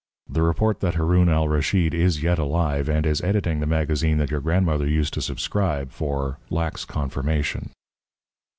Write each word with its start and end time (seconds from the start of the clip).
The 0.27 0.41
report 0.41 0.79
that 0.79 0.95
Haroun 0.95 1.29
Al 1.29 1.47
Raschid 1.47 1.93
is 1.93 2.23
yet 2.23 2.39
alive 2.39 2.89
and 2.89 3.05
is 3.05 3.21
editing 3.21 3.59
the 3.59 3.67
magazine 3.67 4.17
that 4.17 4.31
your 4.31 4.41
grandmother 4.41 4.87
used 4.87 5.13
to 5.13 5.21
subscribe 5.21 5.91
for 5.91 6.39
lacks 6.49 6.85
confirmation. 6.85 7.69